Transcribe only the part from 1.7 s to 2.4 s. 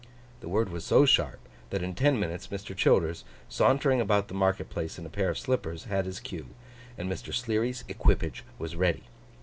in ten